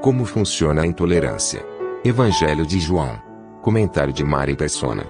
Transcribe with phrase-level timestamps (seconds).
[0.00, 1.62] Como funciona a intolerância?
[2.02, 3.20] Evangelho de João.
[3.60, 5.04] Comentário de Mari Persona.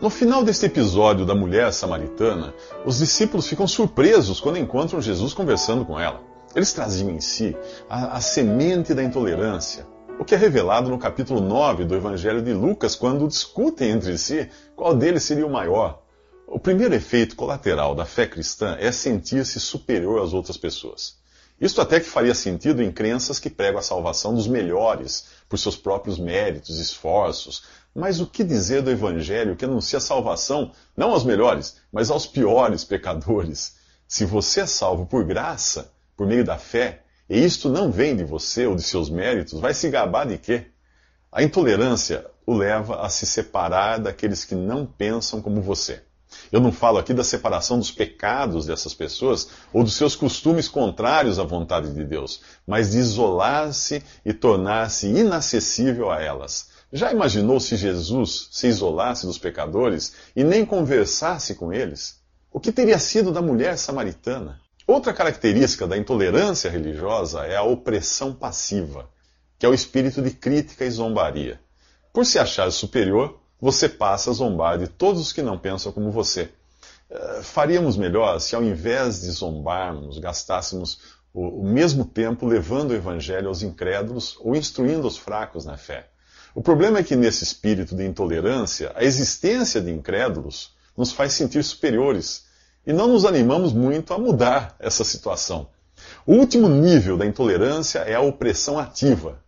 [0.00, 2.54] No final deste episódio da mulher samaritana,
[2.86, 6.22] os discípulos ficam surpresos quando encontram Jesus conversando com ela.
[6.54, 7.56] Eles traziam em si
[7.88, 9.84] a, a, semente da intolerância,
[10.16, 14.48] o que é revelado no capítulo 9 do Evangelho de Lucas, quando discutem entre si
[14.76, 16.04] qual deles seria o maior.
[16.46, 21.19] O primeiro efeito colateral da fé cristã é sentir-se superior às outras pessoas.
[21.60, 25.76] Isto até que faria sentido em crenças que pregam a salvação dos melhores, por seus
[25.76, 27.64] próprios méritos, esforços.
[27.94, 32.82] Mas o que dizer do Evangelho que anuncia salvação não aos melhores, mas aos piores
[32.82, 33.76] pecadores?
[34.08, 38.24] Se você é salvo por graça, por meio da fé, e isto não vem de
[38.24, 40.66] você ou de seus méritos, vai se gabar de quê?
[41.30, 46.02] A intolerância o leva a se separar daqueles que não pensam como você.
[46.50, 51.38] Eu não falo aqui da separação dos pecados dessas pessoas ou dos seus costumes contrários
[51.38, 56.68] à vontade de Deus, mas de isolar-se e tornar-se inacessível a elas.
[56.92, 62.18] Já imaginou se Jesus se isolasse dos pecadores e nem conversasse com eles?
[62.52, 64.60] O que teria sido da mulher samaritana?
[64.86, 69.08] Outra característica da intolerância religiosa é a opressão passiva,
[69.56, 71.60] que é o espírito de crítica e zombaria.
[72.12, 76.10] Por se achar superior, você passa a zombar de todos os que não pensam como
[76.10, 76.50] você.
[77.10, 80.98] Uh, faríamos melhor se, ao invés de zombarmos, gastássemos
[81.34, 86.08] o, o mesmo tempo levando o evangelho aos incrédulos ou instruindo os fracos na fé.
[86.54, 91.62] O problema é que, nesse espírito de intolerância, a existência de incrédulos nos faz sentir
[91.62, 92.46] superiores
[92.86, 95.68] e não nos animamos muito a mudar essa situação.
[96.26, 99.38] O último nível da intolerância é a opressão ativa,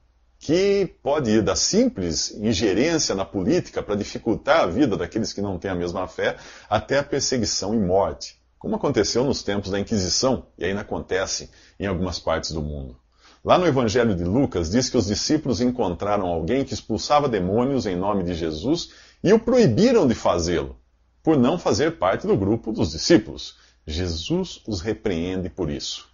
[0.42, 5.56] que pode ir da simples ingerência na política para dificultar a vida daqueles que não
[5.56, 6.36] têm a mesma fé,
[6.68, 11.48] até a perseguição e morte, como aconteceu nos tempos da Inquisição e ainda acontece
[11.78, 12.96] em algumas partes do mundo.
[13.44, 17.94] Lá no Evangelho de Lucas diz que os discípulos encontraram alguém que expulsava demônios em
[17.94, 18.90] nome de Jesus
[19.22, 20.76] e o proibiram de fazê-lo,
[21.22, 23.58] por não fazer parte do grupo dos discípulos.
[23.86, 26.11] Jesus os repreende por isso.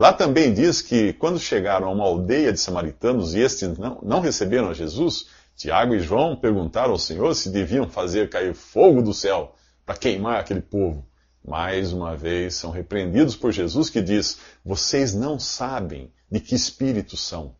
[0.00, 4.20] Lá também diz que quando chegaram a uma aldeia de samaritanos e estes não, não
[4.20, 9.12] receberam a Jesus, Tiago e João perguntaram ao Senhor se deviam fazer cair fogo do
[9.12, 11.06] céu para queimar aquele povo.
[11.46, 17.14] Mais uma vez são repreendidos por Jesus que diz: Vocês não sabem de que espírito
[17.14, 17.54] são,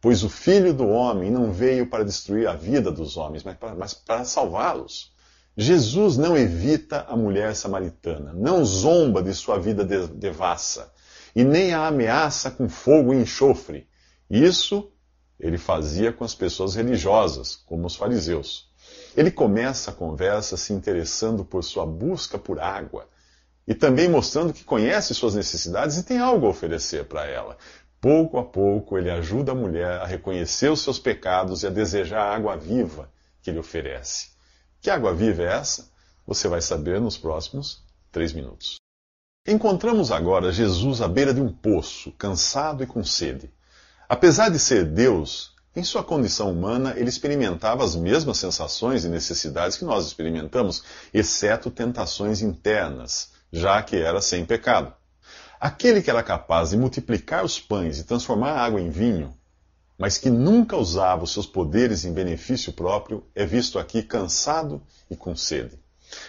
[0.00, 3.76] pois o Filho do Homem não veio para destruir a vida dos homens, mas para,
[3.76, 5.14] mas para salvá-los.
[5.56, 10.96] Jesus não evita a mulher samaritana, não zomba de sua vida devassa
[11.36, 13.86] e nem a ameaça com fogo e enxofre.
[14.30, 14.90] Isso
[15.38, 18.70] ele fazia com as pessoas religiosas, como os fariseus.
[19.14, 23.06] Ele começa a conversa se interessando por sua busca por água
[23.68, 27.58] e também mostrando que conhece suas necessidades e tem algo a oferecer para ela.
[28.00, 32.22] Pouco a pouco, ele ajuda a mulher a reconhecer os seus pecados e a desejar
[32.22, 33.10] a água viva
[33.42, 34.30] que ele oferece.
[34.80, 35.90] Que água viva é essa?
[36.26, 38.76] Você vai saber nos próximos três minutos.
[39.48, 43.48] Encontramos agora Jesus à beira de um poço, cansado e com sede.
[44.08, 49.76] Apesar de ser Deus, em sua condição humana, ele experimentava as mesmas sensações e necessidades
[49.76, 50.82] que nós experimentamos,
[51.14, 54.92] exceto tentações internas, já que era sem pecado.
[55.60, 59.32] Aquele que era capaz de multiplicar os pães e transformar a água em vinho,
[59.96, 65.14] mas que nunca usava os seus poderes em benefício próprio, é visto aqui cansado e
[65.14, 65.85] com sede.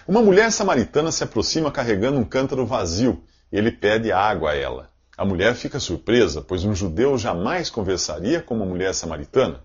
[0.08, 4.90] Uma mulher samaritana se aproxima carregando um cântaro vazio e ele pede água a ela.
[5.18, 9.62] A mulher fica surpresa, pois um judeu jamais conversaria com uma mulher samaritana.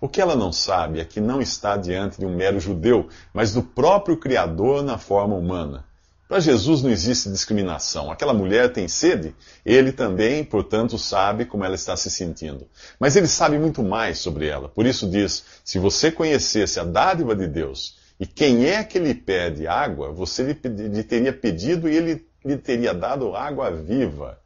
[0.00, 3.52] O que ela não sabe é que não está diante de um mero judeu, mas
[3.52, 5.84] do próprio Criador na forma humana.
[6.28, 8.10] Para Jesus não existe discriminação.
[8.10, 9.34] Aquela mulher tem sede,
[9.64, 12.68] ele também, portanto, sabe como ela está se sentindo.
[13.00, 14.68] Mas ele sabe muito mais sobre ela.
[14.68, 19.14] Por isso diz: se você conhecesse a dádiva de Deus e quem é que lhe
[19.14, 24.40] pede água, você lhe, lhe teria pedido e ele lhe teria dado água viva.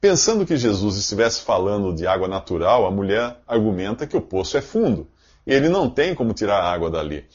[0.00, 4.60] Pensando que Jesus estivesse falando de água natural, a mulher argumenta que o poço é
[4.60, 5.08] fundo.
[5.44, 7.26] Ele não tem como tirar a água dali.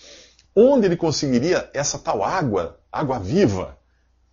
[0.56, 3.77] Onde ele conseguiria essa tal água, água viva?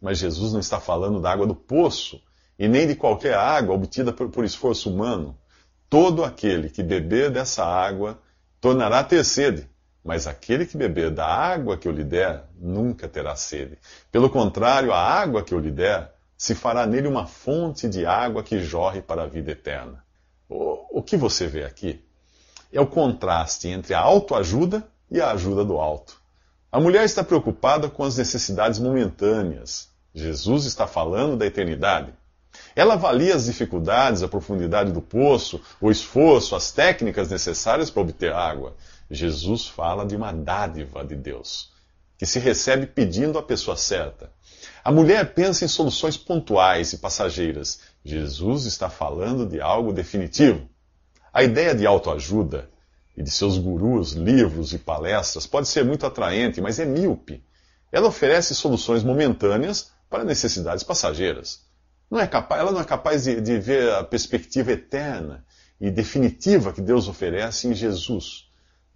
[0.01, 2.21] Mas Jesus não está falando da água do poço
[2.59, 5.37] e nem de qualquer água obtida por, por esforço humano.
[5.89, 8.21] Todo aquele que beber dessa água
[8.61, 9.69] tornará a ter sede,
[10.05, 13.79] mas aquele que beber da água que eu lhe der nunca terá sede.
[14.11, 18.43] Pelo contrário, a água que eu lhe der se fará nele uma fonte de água
[18.43, 20.03] que jorre para a vida eterna.
[20.49, 22.03] O, o que você vê aqui
[22.73, 26.21] é o contraste entre a autoajuda e a ajuda do alto.
[26.73, 29.91] A mulher está preocupada com as necessidades momentâneas.
[30.15, 32.15] Jesus está falando da eternidade.
[32.75, 38.33] Ela avalia as dificuldades, a profundidade do poço, o esforço, as técnicas necessárias para obter
[38.33, 38.75] água.
[39.11, 41.73] Jesus fala de uma dádiva de Deus,
[42.17, 44.31] que se recebe pedindo à pessoa certa.
[44.85, 47.81] A mulher pensa em soluções pontuais e passageiras.
[48.05, 50.69] Jesus está falando de algo definitivo.
[51.33, 52.71] A ideia de autoajuda
[53.17, 57.45] e de seus gurus, livros e palestras pode ser muito atraente, mas é míope.
[57.91, 61.69] Ela oferece soluções momentâneas para necessidades passageiras.
[62.11, 65.45] Não é capaz, ela não é capaz de, de ver a perspectiva eterna
[65.81, 68.50] e definitiva que Deus oferece em Jesus.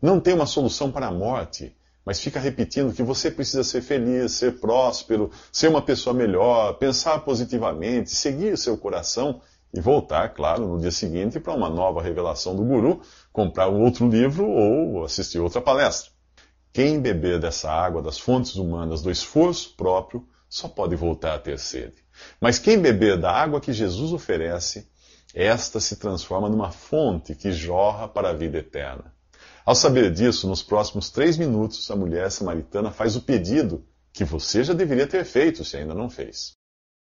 [0.05, 1.75] Não tem uma solução para a morte,
[2.05, 7.21] mas fica repetindo que você precisa ser feliz, ser próspero, ser uma pessoa melhor, pensar
[7.21, 9.41] positivamente, seguir seu coração
[9.73, 13.01] e voltar, claro, no dia seguinte para uma nova revelação do guru,
[13.33, 16.11] comprar um outro livro ou assistir outra palestra.
[16.71, 21.59] Quem beber dessa água das fontes humanas do esforço próprio só pode voltar a ter
[21.59, 22.05] sede.
[22.39, 24.87] Mas quem beber da água que Jesus oferece,
[25.35, 29.14] esta se transforma numa fonte que jorra para a vida eterna.
[29.65, 33.83] Ao saber disso, nos próximos três minutos, a mulher samaritana faz o pedido
[34.13, 36.53] que você já deveria ter feito se ainda não fez.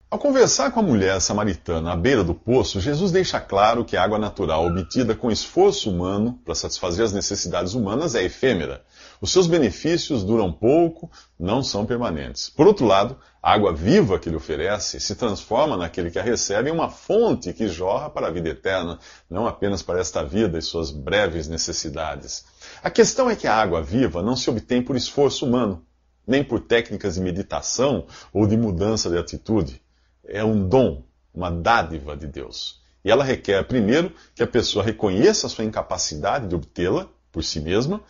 [0.08, 4.04] Ao conversar com a mulher samaritana à beira do poço, Jesus deixa claro que a
[4.04, 8.84] água natural obtida com esforço humano para satisfazer as necessidades humanas é efêmera.
[9.20, 12.48] Os seus benefícios duram pouco, não são permanentes.
[12.48, 16.70] Por outro lado, a água viva que ele oferece se transforma naquele que a recebe
[16.70, 20.62] em uma fonte que jorra para a vida eterna, não apenas para esta vida e
[20.62, 22.44] suas breves necessidades.
[22.80, 25.84] A questão é que a água viva não se obtém por esforço humano,
[26.24, 29.84] nem por técnicas de meditação ou de mudança de atitude
[30.28, 32.80] é um dom, uma dádiva de Deus.
[33.04, 37.60] E ela requer, primeiro, que a pessoa reconheça a sua incapacidade de obtê-la por si
[37.60, 38.02] mesma,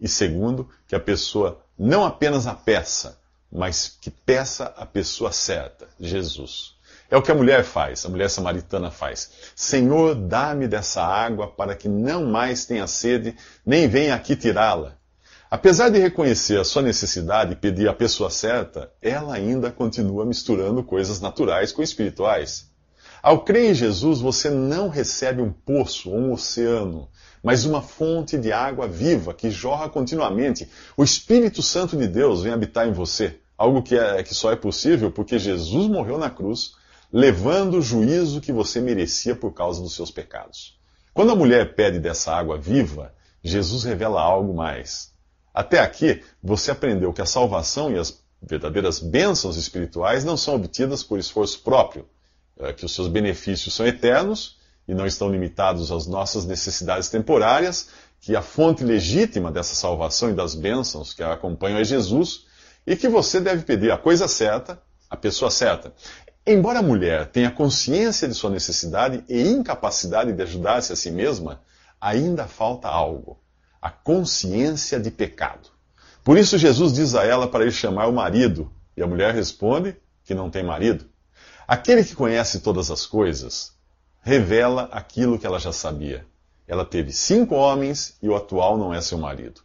[0.00, 3.18] e segundo, que a pessoa não apenas a peça,
[3.50, 6.74] mas que peça a pessoa certa, Jesus.
[7.10, 9.30] É o que a mulher faz, a mulher samaritana faz.
[9.54, 14.96] Senhor, dá-me dessa água para que não mais tenha sede, nem venha aqui tirá-la.
[15.54, 20.82] Apesar de reconhecer a sua necessidade e pedir a pessoa certa, ela ainda continua misturando
[20.82, 22.70] coisas naturais com espirituais.
[23.22, 27.06] Ao crer em Jesus, você não recebe um poço ou um oceano,
[27.42, 30.66] mas uma fonte de água viva que jorra continuamente.
[30.96, 34.56] O Espírito Santo de Deus vem habitar em você, algo que, é, que só é
[34.56, 36.76] possível porque Jesus morreu na cruz,
[37.12, 40.78] levando o juízo que você merecia por causa dos seus pecados.
[41.12, 43.12] Quando a mulher pede dessa água viva,
[43.44, 45.11] Jesus revela algo mais.
[45.54, 51.02] Até aqui, você aprendeu que a salvação e as verdadeiras bênçãos espirituais não são obtidas
[51.02, 52.06] por esforço próprio,
[52.58, 54.58] é, que os seus benefícios são eternos
[54.88, 57.88] e não estão limitados às nossas necessidades temporárias,
[58.20, 62.46] que a fonte legítima dessa salvação e das bênçãos que a acompanham é Jesus,
[62.86, 65.92] e que você deve pedir a coisa certa, a pessoa certa.
[66.44, 71.60] Embora a mulher tenha consciência de sua necessidade e incapacidade de ajudar-se a si mesma,
[72.00, 73.41] ainda falta algo
[73.82, 75.68] a consciência de pecado.
[76.22, 79.96] Por isso Jesus diz a ela para ir chamar o marido, e a mulher responde
[80.24, 81.04] que não tem marido.
[81.66, 83.72] Aquele que conhece todas as coisas
[84.20, 86.24] revela aquilo que ela já sabia.
[86.68, 89.62] Ela teve cinco homens e o atual não é seu marido.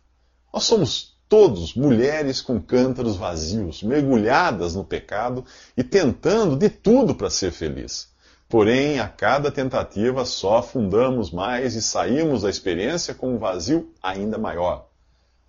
[0.52, 5.46] Nós somos todos mulheres com cântaros vazios, mergulhadas no pecado
[5.76, 8.10] e tentando de tudo para ser feliz.
[8.50, 14.38] Porém, a cada tentativa só afundamos mais e saímos da experiência com um vazio ainda
[14.38, 14.88] maior.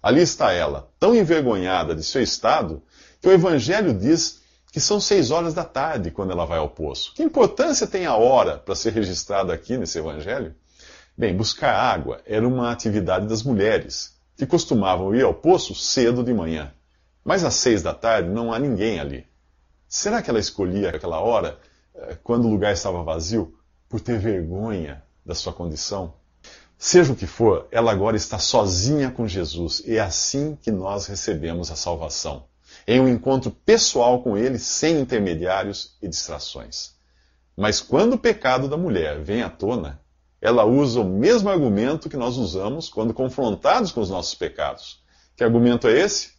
[0.02, 2.82] Ali está ela, tão envergonhada de seu estado,
[3.20, 7.14] que o Evangelho diz que são seis horas da tarde quando ela vai ao poço.
[7.14, 10.54] Que importância tem a hora para ser registrada aqui nesse Evangelho?
[11.16, 16.32] Bem, buscar água era uma atividade das mulheres, que costumavam ir ao poço cedo de
[16.32, 16.72] manhã.
[17.24, 19.26] Mas às seis da tarde não há ninguém ali.
[19.88, 21.58] Será que ela escolhia aquela hora
[22.22, 23.54] quando o lugar estava vazio,
[23.88, 26.14] por ter vergonha da sua condição.
[26.76, 31.06] Seja o que for, ela agora está sozinha com Jesus e é assim que nós
[31.06, 32.44] recebemos a salvação.
[32.86, 36.92] Em um encontro pessoal com Ele, sem intermediários e distrações.
[37.56, 40.00] Mas quando o pecado da mulher vem à tona,
[40.40, 45.02] ela usa o mesmo argumento que nós usamos quando confrontados com os nossos pecados.
[45.36, 46.34] Que argumento é esse?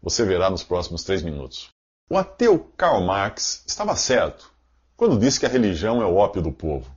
[0.00, 1.68] Você verá nos próximos três minutos.
[2.08, 4.53] O ateu Karl Marx estava certo
[4.96, 6.90] quando disse que a religião é o ópio do povo.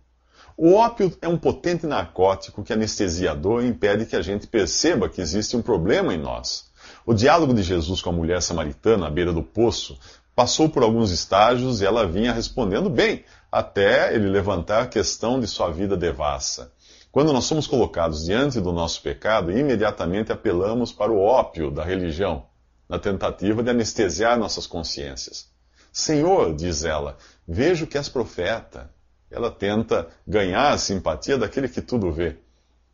[0.55, 4.47] O ópio é um potente narcótico que anestesia a dor e impede que a gente
[4.47, 6.71] perceba que existe um problema em nós.
[7.05, 9.99] O diálogo de Jesus com a mulher samaritana à beira do poço
[10.35, 15.47] passou por alguns estágios e ela vinha respondendo bem, até ele levantar a questão de
[15.47, 16.71] sua vida devassa.
[17.11, 22.45] Quando nós somos colocados diante do nosso pecado, imediatamente apelamos para o ópio da religião,
[22.87, 25.49] na tentativa de anestesiar nossas consciências.
[25.97, 28.87] Senhor, diz ela, vejo que és profeta.
[29.31, 32.37] Ela tenta ganhar a simpatia daquele que tudo vê.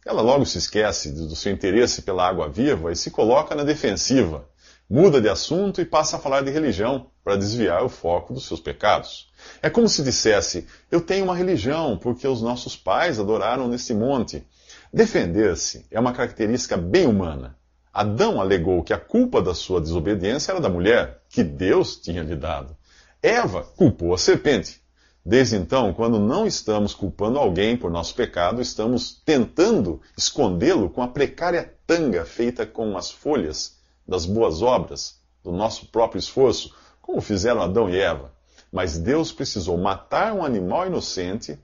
[0.06, 4.48] Ela logo se esquece do seu interesse pela água viva e se coloca na defensiva.
[4.90, 8.62] Muda de assunto e passa a falar de religião para desviar o foco dos seus
[8.62, 9.30] pecados.
[9.62, 14.48] É como se dissesse: Eu tenho uma religião porque os nossos pais adoraram nesse monte.
[14.94, 17.58] Defender-se é uma característica bem humana.
[17.94, 22.36] Adão alegou que a culpa da sua desobediência era da mulher, que Deus tinha lhe
[22.36, 22.78] dado.
[23.24, 24.82] Eva culpou a serpente.
[25.26, 31.08] Desde então, quando não estamos culpando alguém por nosso pecado, estamos tentando escondê-lo com a
[31.08, 37.62] precária tanga feita com as folhas das boas obras, do nosso próprio esforço, como fizeram
[37.62, 38.34] Adão e Eva.
[38.70, 41.58] Mas Deus precisou matar um animal inocente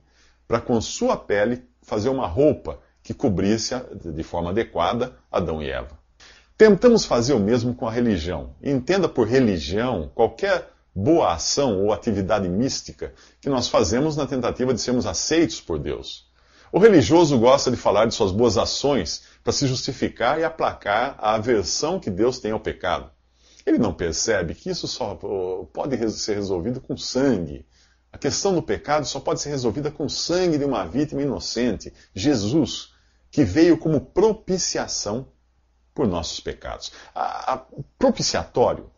[0.48, 3.74] para, com sua pele, fazer uma roupa que cobrisse
[4.14, 5.98] de forma adequada Adão e Eva.
[6.56, 8.54] Tentamos fazer o mesmo com a religião.
[8.62, 14.80] Entenda por religião qualquer boa ação ou atividade mística que nós fazemos na tentativa de
[14.80, 16.28] sermos aceitos por Deus.
[16.72, 21.34] O religioso gosta de falar de suas boas ações para se justificar e aplacar a
[21.34, 23.10] aversão que Deus tem ao pecado.
[23.66, 25.18] Ele não percebe que isso só
[25.72, 27.66] pode ser resolvido com sangue.
[28.12, 31.92] A questão do pecado só pode ser resolvida com o sangue de uma vítima inocente,
[32.14, 32.92] Jesus,
[33.30, 35.28] que veio como propiciação
[35.94, 36.92] por nossos pecados.
[37.14, 37.66] A, a,
[37.98, 38.90] propiciatório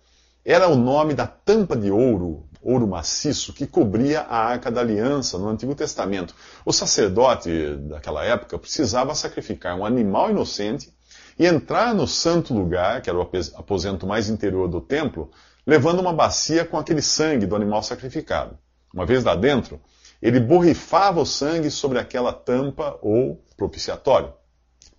[0.44, 5.38] era o nome da tampa de ouro, ouro maciço, que cobria a arca da aliança
[5.38, 6.34] no Antigo Testamento.
[6.64, 10.92] O sacerdote daquela época precisava sacrificar um animal inocente
[11.38, 13.22] e entrar no santo lugar, que era o
[13.56, 15.30] aposento mais interior do templo,
[15.66, 18.58] levando uma bacia com aquele sangue do animal sacrificado.
[18.92, 19.80] Uma vez lá dentro,
[20.20, 24.32] ele borrifava o sangue sobre aquela tampa ou propiciatório.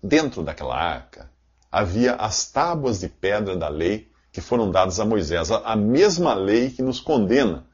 [0.02, 1.30] Dentro daquela arca
[1.70, 6.68] havia as tábuas de pedra da lei que foram dadas a Moisés, a mesma lei
[6.68, 7.64] que nos condena,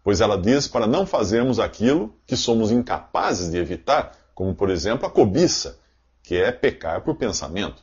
[0.00, 5.08] pois ela diz para não fazermos aquilo que somos incapazes de evitar, como por exemplo
[5.08, 5.76] a cobiça,
[6.22, 7.82] que é pecar por pensamento.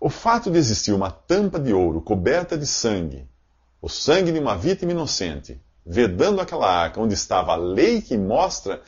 [0.00, 3.28] O fato de existir uma tampa de ouro coberta de sangue,
[3.80, 8.82] o sangue de uma vítima inocente, vedando aquela arca onde estava a lei que mostra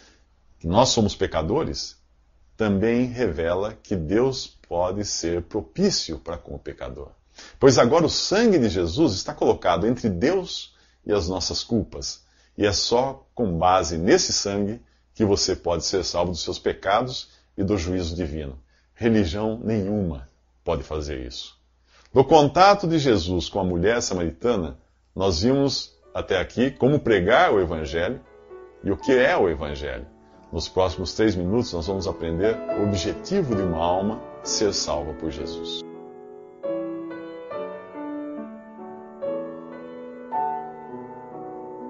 [0.58, 1.96] que nós somos pecadores,
[2.56, 7.12] também revela que Deus pode ser propício para com o pecador.
[7.58, 12.22] Pois agora o sangue de Jesus está colocado entre Deus e as nossas culpas.
[12.56, 14.80] E é só com base nesse sangue
[15.14, 18.58] que você pode ser salvo dos seus pecados e do juízo divino.
[18.94, 20.28] Religião nenhuma
[20.64, 21.56] pode fazer isso.
[22.12, 24.78] No contato de Jesus com a mulher samaritana,
[25.14, 28.20] nós vimos até aqui como pregar o Evangelho
[28.84, 30.06] e o que é o Evangelho.
[30.52, 35.30] Nos próximos três minutos, nós vamos aprender o objetivo de uma alma ser salva por
[35.30, 35.91] Jesus.